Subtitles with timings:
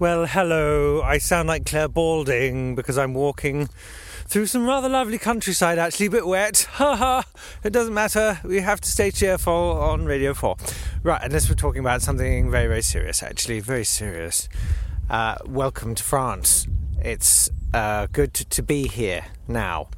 [0.00, 1.02] Well, hello.
[1.02, 3.68] I sound like Clare Balding because I'm walking
[4.26, 6.68] through some rather lovely countryside, actually, a bit wet.
[6.74, 7.24] Ha ha!
[7.64, 8.38] It doesn't matter.
[8.44, 10.56] We have to stay cheerful on Radio 4.
[11.02, 14.48] Right, unless we're talking about something very, very serious, actually, very serious.
[15.10, 16.68] Uh, welcome to France.
[17.02, 19.88] It's uh, good to, be here now.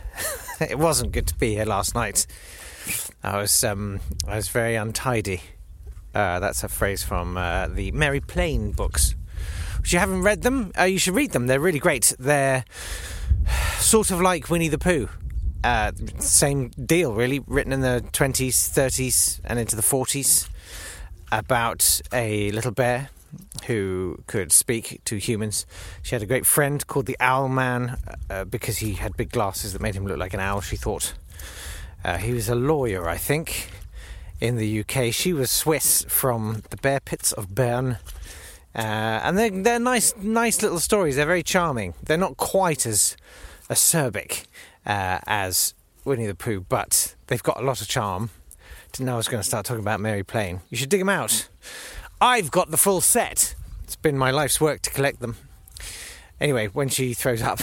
[0.60, 2.26] it wasn't good to be here last night.
[3.22, 5.40] I was um, I was very untidy.
[6.14, 9.14] Uh, that's a phrase from uh, the Mary Plain books.
[9.82, 11.46] If you haven't read them, uh, you should read them.
[11.46, 12.14] They're really great.
[12.18, 12.64] They're
[13.78, 15.08] sort of like Winnie the Pooh.
[15.64, 17.40] Uh, same deal, really.
[17.40, 20.48] Written in the 20s, 30s, and into the 40s
[21.32, 23.10] about a little bear
[23.66, 25.66] who could speak to humans.
[26.02, 27.96] She had a great friend called the Owl Man
[28.28, 31.14] uh, because he had big glasses that made him look like an owl, she thought.
[32.04, 33.70] Uh, he was a lawyer, I think,
[34.40, 35.12] in the UK.
[35.12, 37.98] She was Swiss from the bear pits of Bern.
[38.74, 38.78] Uh,
[39.24, 41.16] and they're, they're nice, nice little stories.
[41.16, 41.94] They're very charming.
[42.02, 43.16] They're not quite as
[43.68, 44.44] acerbic
[44.86, 45.74] uh, as
[46.04, 48.30] Winnie the Pooh, but they've got a lot of charm.
[48.92, 50.60] Didn't know I was going to start talking about Mary Plain.
[50.68, 51.48] You should dig them out.
[52.20, 53.54] I've got the full set.
[53.84, 55.36] It's been my life's work to collect them.
[56.40, 57.60] Anyway, when she throws up,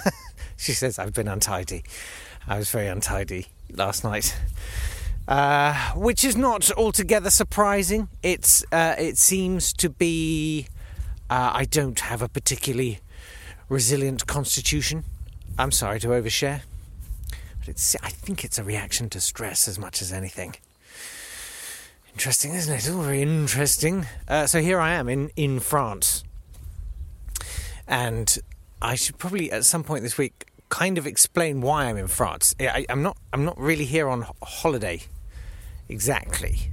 [0.56, 1.84] she says I've been untidy.
[2.46, 4.36] I was very untidy last night.
[5.26, 8.08] Uh, which is not altogether surprising.
[8.22, 10.68] It's uh, it seems to be.
[11.30, 12.98] Uh, I don't have a particularly
[13.70, 15.04] resilient constitution.
[15.58, 16.62] I'm sorry to overshare,
[17.58, 17.96] but it's.
[18.02, 20.56] I think it's a reaction to stress as much as anything.
[22.12, 22.90] Interesting, isn't it?
[22.90, 24.06] All very interesting.
[24.28, 26.22] Uh, so here I am in in France,
[27.88, 28.38] and
[28.82, 32.54] I should probably at some point this week kind of explain why I'm in France.
[32.60, 33.16] I, I'm not.
[33.32, 35.00] I'm not really here on holiday
[35.88, 36.70] exactly.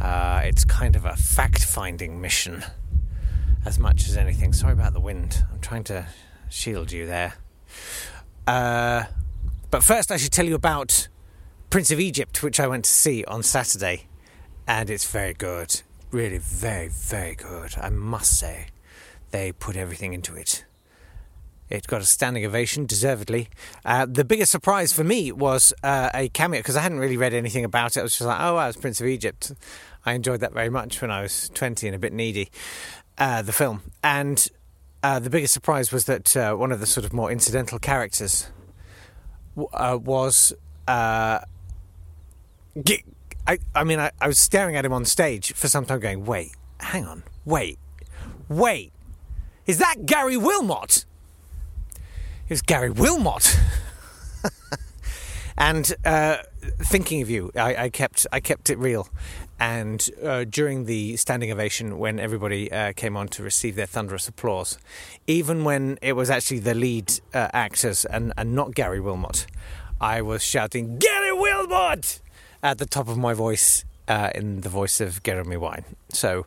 [0.00, 2.64] Uh, it's kind of a fact finding mission
[3.64, 4.52] as much as anything.
[4.52, 5.44] Sorry about the wind.
[5.52, 6.06] I'm trying to
[6.48, 7.34] shield you there.
[8.46, 9.04] Uh,
[9.70, 11.08] but first, I should tell you about
[11.70, 14.06] Prince of Egypt, which I went to see on Saturday.
[14.66, 15.82] And it's very good.
[16.10, 17.74] Really, very, very good.
[17.80, 18.68] I must say.
[19.30, 20.64] They put everything into it.
[21.70, 23.48] It got a standing ovation, deservedly.
[23.84, 27.34] Uh, the biggest surprise for me was uh, a cameo because I hadn't really read
[27.34, 28.00] anything about it.
[28.00, 29.52] I was just like, oh, I was Prince of Egypt.
[30.06, 32.50] I enjoyed that very much when I was 20 and a bit needy,
[33.18, 33.82] uh, the film.
[34.02, 34.48] And
[35.02, 38.48] uh, the biggest surprise was that uh, one of the sort of more incidental characters
[39.54, 40.54] w- uh, was.
[42.82, 43.04] G-
[43.46, 46.26] I, I mean, I, I was staring at him on stage for some time going,
[46.26, 47.78] wait, hang on, wait,
[48.48, 48.92] wait.
[49.66, 51.04] Is that Gary Wilmot?
[52.48, 53.58] Was Gary Wilmot.
[55.58, 56.38] and uh,
[56.80, 59.08] thinking of you, I, I, kept I kept it real.
[59.60, 64.28] And uh, during the standing ovation, when everybody uh, came on to receive their thunderous
[64.28, 64.78] applause,
[65.26, 69.46] even when it was actually the lead uh, actors and, and not Gary Wilmot,
[70.00, 72.20] I was shouting Gary Wilmot
[72.62, 75.84] at the top of my voice uh, in the voice of Jeremy Vine.
[76.08, 76.46] So,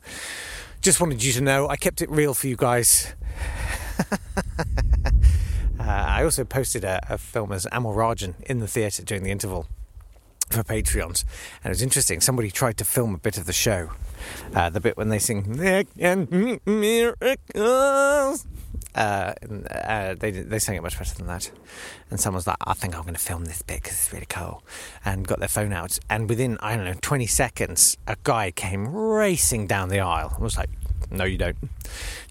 [0.82, 3.14] just wanted you to know I kept it real for you guys.
[5.92, 9.32] Uh, I also posted a, a film as Amol Rajan in the theatre during the
[9.32, 9.68] interval
[10.50, 11.26] for Patreons,
[11.62, 12.22] and it was interesting.
[12.22, 13.90] Somebody tried to film a bit of the show,
[14.56, 15.44] uh, the bit when they sing
[16.66, 17.18] "Miracles."
[18.96, 21.52] Uh, and, uh, they they sang it much better than that,
[22.10, 24.64] and someone's like, "I think I'm going to film this bit because it's really cool,"
[25.04, 28.88] and got their phone out, and within I don't know 20 seconds, a guy came
[28.88, 30.38] racing down the aisle.
[30.40, 30.70] I was like,
[31.10, 31.58] "No, you don't."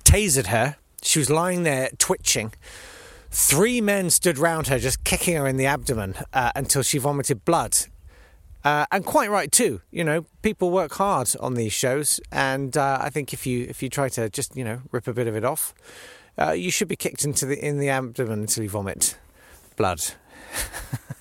[0.03, 0.77] Tasered her.
[1.03, 2.55] She was lying there twitching.
[3.31, 7.45] Three men stood round her, just kicking her in the abdomen uh, until she vomited
[7.45, 7.77] blood.
[8.65, 9.81] Uh, and quite right too.
[9.91, 13.83] You know, people work hard on these shows, and uh, I think if you if
[13.83, 15.73] you try to just you know rip a bit of it off,
[16.39, 19.17] uh, you should be kicked into the in the abdomen until you vomit
[19.77, 20.03] blood.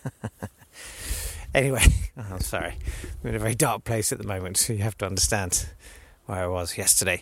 [1.53, 1.83] anyway,
[2.17, 2.75] oh, I'm sorry.
[3.23, 5.69] I'm in a very dark place at the moment, you have to understand
[6.25, 7.21] where I was yesterday.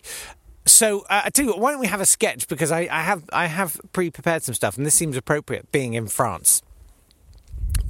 [0.68, 2.46] So uh, I tell you what, why don't we have a sketch?
[2.46, 6.08] Because I, I have I have pre-prepared some stuff, and this seems appropriate, being in
[6.08, 6.62] France.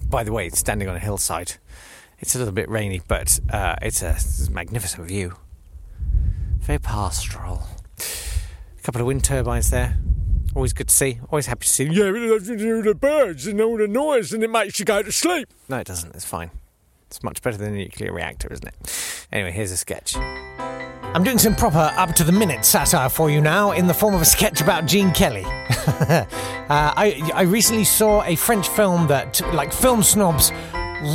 [0.09, 1.55] By the way, it's standing on a hillside.
[2.21, 5.37] It's a little bit rainy, but uh, it's, a, it's a magnificent view.
[6.61, 7.69] Very pastoral.
[7.99, 9.99] A couple of wind turbines there.
[10.55, 11.21] Always good to see.
[11.31, 11.85] Always happy to see.
[11.85, 15.03] Yeah, but it do the birds and all the noise, and it makes you go
[15.03, 15.49] to sleep.
[15.69, 16.15] No, it doesn't.
[16.15, 16.51] It's fine.
[17.07, 19.27] It's much better than a nuclear reactor, isn't it?
[19.31, 20.17] Anyway, here's a sketch.
[21.15, 24.15] I'm doing some proper up to the minute satire for you now in the form
[24.15, 25.45] of a sketch about Gene Kelly.
[25.47, 26.27] uh,
[26.69, 30.53] I, I recently saw a French film that, like, film snobs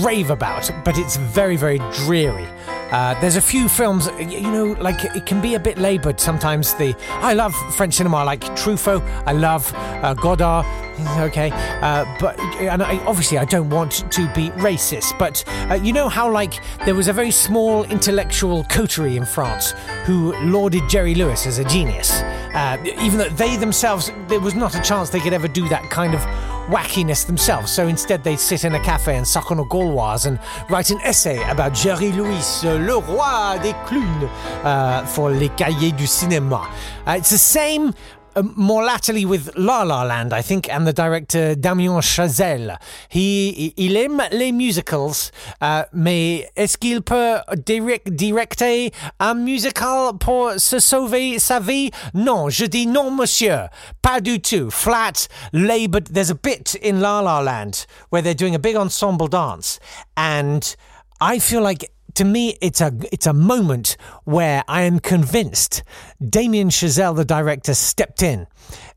[0.03, 2.47] rave about, but it's very, very dreary.
[2.93, 6.75] Uh, there's a few films, you know, like it can be a bit laboured sometimes.
[6.75, 9.01] The I love French cinema, like Truffaut.
[9.25, 10.65] I love uh, Godard.
[11.17, 11.49] Okay,
[11.81, 16.07] uh, but and I, obviously I don't want to be racist, but uh, you know
[16.07, 16.53] how like
[16.85, 19.71] there was a very small intellectual coterie in France
[20.05, 22.11] who lauded Jerry Lewis as a genius,
[22.53, 25.89] uh, even though they themselves there was not a chance they could ever do that
[25.89, 26.21] kind of
[26.67, 27.71] wackiness themselves.
[27.71, 30.39] So instead, they'd sit in a cafe and suck on a Gauloise and
[30.69, 34.29] write an essay about Jerry Lewis, le roi des clowns,
[34.63, 36.67] uh, for Les Cahiers du Cinéma.
[37.07, 37.93] Uh, it's the same
[38.35, 42.77] uh, more latterly with La La Land, I think, and the director Damien Chazelle.
[43.09, 45.31] He, il aime les musicals,
[45.61, 51.91] uh, mais est-ce qu'il peut direct, directer un musical pour se sauver sa vie?
[52.13, 53.69] Non, je dis non, monsieur.
[54.01, 54.69] Pas du tout.
[54.69, 56.07] Flat, laboured.
[56.07, 59.79] There's a bit in La La Land where they're doing a big ensemble dance,
[60.17, 60.75] and
[61.21, 65.83] I feel like to me, it's a it's a moment where I am convinced
[66.27, 68.47] Damien Chazelle, the director, stepped in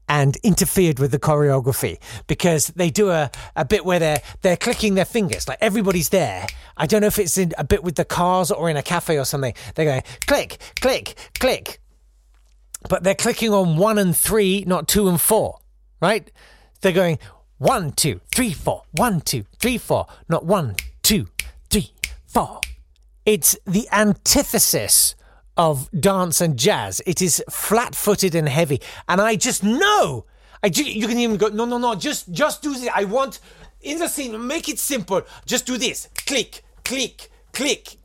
[0.09, 4.95] and interfered with the choreography because they do a, a bit where they're they're clicking
[4.95, 6.47] their fingers like everybody's there.
[6.77, 9.19] I don't know if it's in a bit with the cars or in a cafe
[9.19, 9.55] or something.
[9.75, 11.81] They're going click, click, click,
[12.89, 15.59] but they're clicking on one and three, not two and four,
[16.01, 16.31] right?
[16.83, 17.19] They're going
[17.59, 21.29] one, two, three, four, one, two, three, four, not one, two,
[21.71, 21.93] three,
[22.27, 22.61] four.
[23.27, 25.17] It's the antithesis
[25.57, 27.03] of dance and jazz.
[27.07, 28.81] It is flat footed and heavy.
[29.09, 30.25] And I just know.
[30.63, 32.89] I ju- you can even go, no, no, no, just just do this.
[32.95, 33.41] I want
[33.81, 35.23] in the scene, make it simple.
[35.45, 36.09] Just do this.
[36.27, 37.97] Click, click, click.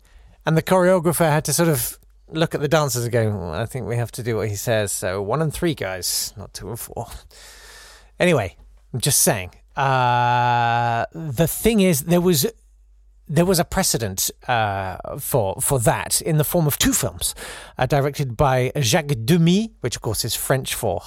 [0.45, 1.97] And the choreographer had to sort of
[2.29, 4.55] look at the dancers and go, well, I think we have to do what he
[4.55, 4.91] says.
[4.91, 7.07] So one and three, guys, not two and four.
[8.19, 8.55] Anyway,
[8.93, 9.51] I'm just saying.
[9.75, 12.45] Uh, the thing is, there was
[13.31, 17.33] there was a precedent uh, for for that in the form of two films,
[17.77, 21.01] uh, directed by Jacques Demy, which of course is French for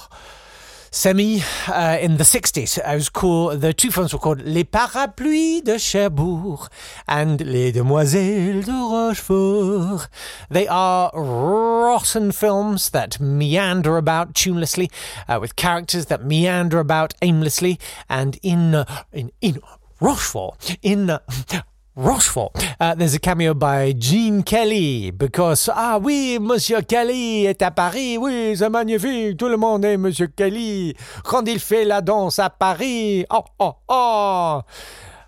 [0.89, 2.77] semi, uh, in the 60s.
[2.77, 6.69] It was called, the two films were called Les Parapluies de Cherbourg
[7.05, 10.07] and Les Demoiselles de Rochefort.
[10.49, 14.89] They are rotten films that meander about tunelessly,
[15.27, 19.59] uh, with characters that meander about aimlessly, and in, in, in
[19.99, 21.19] Rochefort, in
[21.95, 22.51] Rochefort.
[22.79, 28.17] Uh, there's a cameo by Gene Kelly because ah oui, Monsieur Kelly est à Paris.
[28.17, 29.37] Oui, c'est magnifique.
[29.37, 33.25] Tout le monde est Monsieur Kelly quand il fait la danse à Paris.
[33.29, 34.61] Oh oh oh.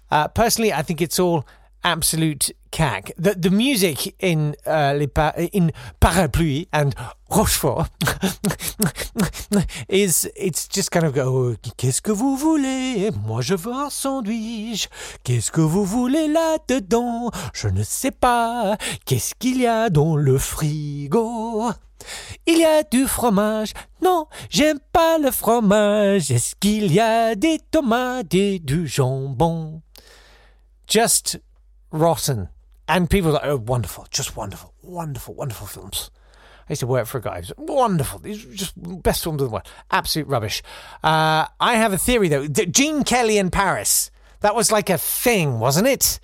[0.10, 1.44] Uh, personally, I think it's all
[1.92, 3.14] absolute cack.
[3.18, 6.92] The the music in uh, les pa- in Parapluie and
[7.30, 7.88] Rochefort
[9.90, 11.56] is it's just kind of go.
[11.78, 13.12] Qu'est-ce que vous voulez?
[13.26, 14.90] Moi je veux un sandwich.
[15.24, 18.78] Qu'est-ce que vous voulez là dedans Je ne sais pas.
[19.06, 21.64] Qu'est-ce qu'il y a dans le frigo?
[22.46, 23.72] Il y a du fromage.
[24.02, 26.32] Non, j'aime pas le fromage.
[26.32, 29.82] Est-ce qu'il y a des tomates et du jambon?
[30.88, 31.42] Just
[31.92, 32.50] rotten.
[32.88, 36.10] And people are like, oh, wonderful, just wonderful, wonderful, wonderful films.
[36.70, 37.38] I used to work for a guy.
[37.40, 38.20] Who's wonderful.
[38.20, 39.68] These are just best films in the world.
[39.90, 40.62] Absolute rubbish.
[41.04, 42.48] Uh, I have a theory, though.
[42.48, 44.12] Gene Kelly in Paris.
[44.42, 46.20] That was like a thing, wasn't it?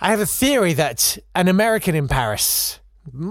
[0.00, 2.80] I have a theory that an American in Paris,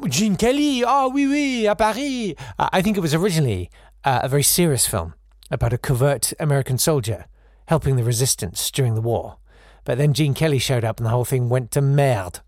[0.08, 2.36] Gene Kelly, oh, oui, oui, à Paris.
[2.58, 3.70] Uh, I think it was originally
[4.06, 5.14] uh, a very serious film
[5.50, 7.26] about a covert American soldier
[7.68, 9.38] helping the resistance during the war.
[9.84, 12.40] But then Gene Kelly showed up and the whole thing went to merde.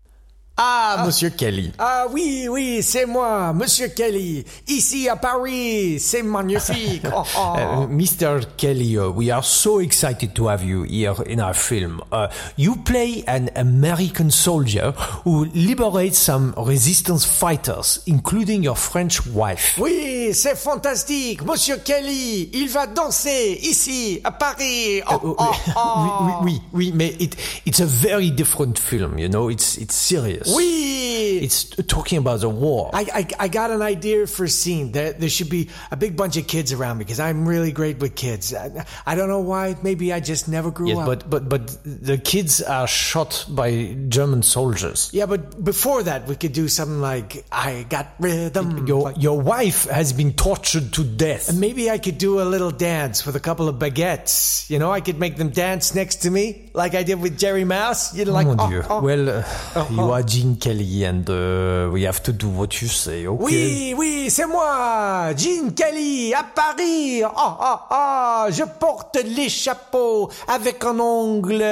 [0.56, 1.72] Ah, Monsieur Kelly.
[1.80, 4.44] Ah oui, oui, c'est moi, Monsieur Kelly.
[4.68, 7.02] Ici à Paris, c'est magnifique.
[7.16, 7.56] Oh, oh.
[7.56, 8.40] Uh, Mr.
[8.56, 12.00] Kelly, uh, we are so excited to have you here in our film.
[12.12, 14.92] Uh, you play an American soldier
[15.24, 19.76] who liberates some resistance fighters, including your French wife.
[19.78, 22.50] Oui, c'est fantastique, Monsieur Kelly.
[22.52, 25.02] Il va danser ici à Paris.
[25.10, 26.38] Oh, Uh, oh, oh.
[26.42, 30.43] oui, oui, oui, mais it, it's a very different film, you know, it's, it's serious.
[30.46, 31.40] Oui.
[31.42, 32.90] It's talking about the war.
[32.92, 34.92] I, I, I got an idea for a scene.
[34.92, 37.98] There, there should be a big bunch of kids around me because I'm really great
[37.98, 38.54] with kids.
[38.54, 39.76] I, I don't know why.
[39.82, 41.06] Maybe I just never grew Yes, up.
[41.06, 45.10] but, but, but the kids are shot by German soldiers.
[45.12, 48.86] yeah, but before that, we could do something like I got rhythm.
[48.86, 51.48] Your, like- your wife has been tortured to death.
[51.48, 54.68] And maybe I could do a little dance with a couple of baguettes.
[54.70, 57.64] You know, I could make them dance next to me, like I did with Jerry
[57.64, 58.14] Mouse.
[58.14, 59.02] You know, like, Mon oh, oh.
[59.02, 63.24] Well, uh, you are Gene Kelly and uh, we have to do what you say,
[63.24, 63.44] okay?
[63.44, 67.22] Oui, oui, c'est moi, Gene Kelly, à Paris.
[67.22, 71.64] Oh, oh, oh, je porte les chapeaux avec un ongle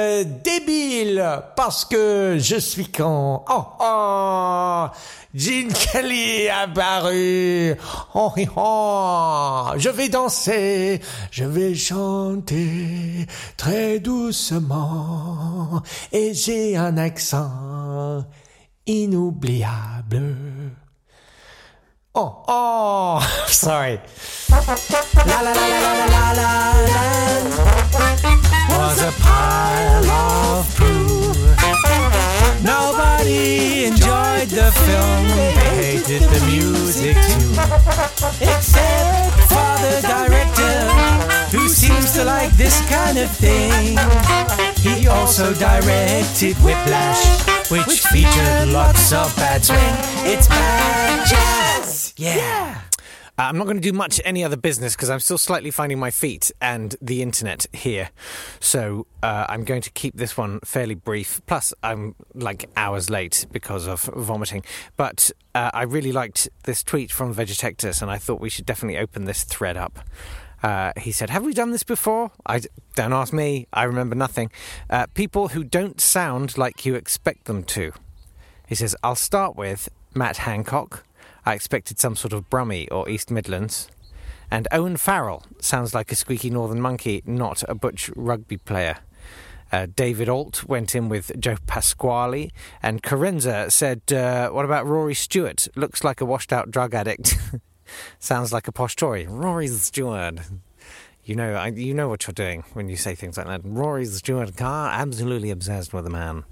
[0.45, 3.43] débile parce que je suis con.
[3.49, 4.85] Oh, oh,
[5.35, 7.73] Gene Kelly à Paris.
[8.15, 11.01] Oh, oh, oh, je vais danser,
[11.31, 13.27] je vais chanter
[13.57, 18.23] très doucement et j'ai un accent
[18.85, 20.75] inoubliable.
[22.15, 23.99] Oh, oh, sorry.
[24.49, 26.73] La la la la la la la
[28.77, 31.33] was a pile of poo.
[32.63, 37.51] Nobody enjoyed the film, they hated the music too.
[38.41, 43.97] Except for the director, who seems to like this kind of thing.
[45.23, 49.79] He also directed Whiplash, which featured lots of bad swing.
[50.29, 52.13] It's bad jazz!
[52.17, 52.81] Yeah!
[53.39, 55.97] Uh, I'm not going to do much any other business because I'm still slightly finding
[55.97, 58.09] my feet and the internet here.
[58.59, 61.41] So uh, I'm going to keep this one fairly brief.
[61.45, 64.65] Plus, I'm like hours late because of vomiting.
[64.97, 68.97] But uh, I really liked this tweet from Vegetectus and I thought we should definitely
[68.97, 69.99] open this thread up.
[70.63, 72.31] Uh, he said, Have we done this before?
[72.45, 72.61] I
[72.95, 73.67] don't ask me.
[73.73, 74.49] I remember nothing.
[74.89, 77.91] Uh, people who don't sound like you expect them to.
[78.67, 81.05] He says, I'll start with Matt Hancock.
[81.45, 83.89] I expected some sort of Brummie or East Midlands.
[84.49, 88.99] And Owen Farrell sounds like a squeaky northern monkey, not a butch rugby player.
[89.71, 92.51] Uh, David Alt went in with Joe Pasquale,
[92.81, 95.67] and Corinza said, uh, "What about Rory Stewart?
[95.75, 97.35] Looks like a washed-out drug addict.
[98.19, 99.27] Sounds like a posh Tory.
[99.27, 100.39] Rory Stewart.
[101.25, 103.61] You know, I, you know what you're doing when you say things like that.
[103.63, 104.55] Rory Stewart.
[104.57, 106.43] car absolutely obsessed with the man.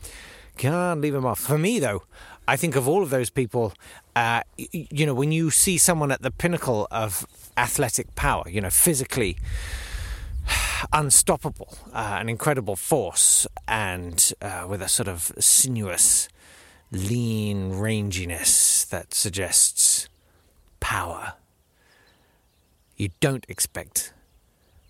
[0.57, 1.39] Can't leave him off.
[1.39, 2.03] For me, though,
[2.47, 3.73] I think of all of those people,
[4.15, 7.25] uh, you know, when you see someone at the pinnacle of
[7.57, 9.37] athletic power, you know, physically
[10.93, 16.29] unstoppable, uh, an incredible force, and uh, with a sort of sinuous,
[16.91, 20.09] lean ranginess that suggests
[20.91, 21.35] power.
[22.97, 24.11] You don't expect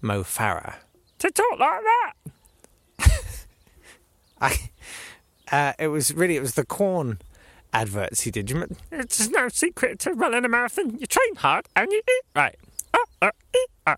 [0.02, 0.78] Mo Farah
[1.20, 3.14] to talk like that.
[4.42, 4.72] I,
[5.52, 7.20] uh, it was really it was the Quorn
[7.72, 8.52] adverts he did.
[8.92, 10.98] It's no secret to running a marathon.
[10.98, 12.58] You train hard and you eat right.
[12.96, 13.96] Uh, uh, eat, uh.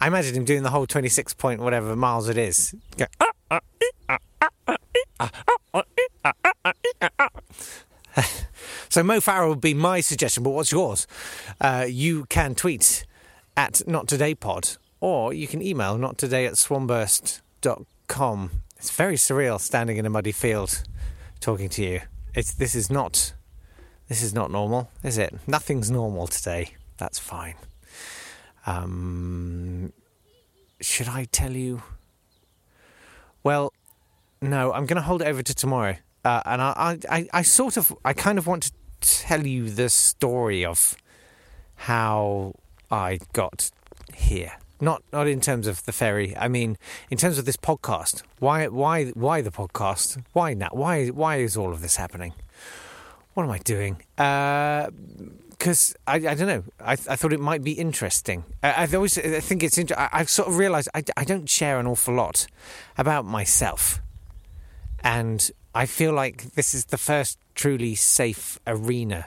[0.00, 2.74] I imagine him doing the whole twenty-six point whatever miles it is.
[2.96, 5.55] Go, uh, uh, eat, uh, uh, uh, eat, uh, uh,
[8.96, 11.06] So Mo Farah would be my suggestion, but what's yours?
[11.60, 13.04] Uh, you can tweet
[13.54, 18.50] at Not Today Pod, or you can email nottoday at swanburst.com.
[18.78, 20.82] It's very surreal standing in a muddy field
[21.40, 22.00] talking to you.
[22.34, 23.34] It's this is not
[24.08, 25.34] this is not normal, is it?
[25.46, 26.70] Nothing's normal today.
[26.96, 27.56] That's fine.
[28.64, 29.92] Um,
[30.80, 31.82] should I tell you?
[33.42, 33.74] Well,
[34.40, 35.96] no, I'm going to hold it over to tomorrow.
[36.26, 39.88] Uh, and I, I, I sort of, I kind of want to tell you the
[39.88, 40.96] story of
[41.76, 42.54] how
[42.90, 43.70] I got
[44.14, 44.52] here.
[44.80, 46.36] Not, not in terms of the ferry.
[46.36, 46.76] I mean,
[47.10, 48.22] in terms of this podcast.
[48.38, 50.22] Why, why, why the podcast?
[50.32, 50.68] Why now?
[50.72, 52.34] Why, why is all of this happening?
[53.34, 54.02] What am I doing?
[54.18, 54.90] Uh,
[55.50, 56.64] because I, I don't know.
[56.80, 58.44] I, I thought it might be interesting.
[58.62, 59.78] I, I've always, I think it's.
[59.78, 62.46] Inter- I, I've sort of realised I, I don't share an awful lot
[62.98, 64.00] about myself,
[65.02, 69.26] and I feel like this is the first truly safe arena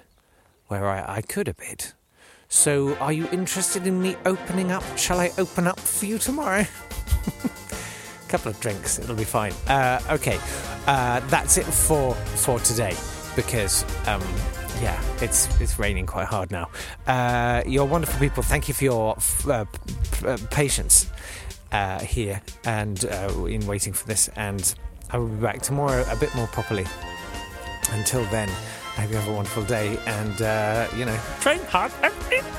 [0.68, 1.94] where I, I could a bit.
[2.48, 4.84] So, are you interested in me opening up?
[4.98, 6.66] Shall I open up for you tomorrow?
[6.66, 9.54] A couple of drinks, it'll be fine.
[9.68, 10.40] Uh, okay,
[10.88, 12.96] uh, that's it for for today.
[13.36, 14.22] because um,
[14.82, 16.70] yeah, it's it's raining quite hard now.
[17.08, 18.44] Uh, you're wonderful people.
[18.44, 19.18] Thank you for your
[19.48, 19.66] uh,
[20.26, 21.10] uh, patience
[21.72, 24.30] uh, here and uh, in waiting for this.
[24.36, 24.74] And
[25.12, 26.86] I will be back tomorrow a bit more properly.
[27.92, 28.50] Until then,
[28.98, 31.92] I hope you have a wonderful day and uh, you know train hard.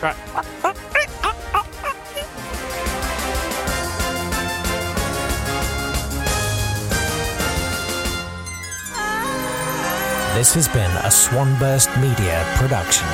[0.02, 0.16] Right.
[10.34, 13.06] This has been a Swanburst Media production.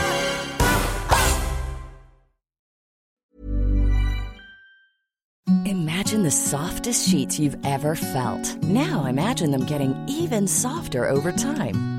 [5.66, 8.62] Imagine the softest sheets you've ever felt.
[8.62, 11.95] Now imagine them getting even softer over time.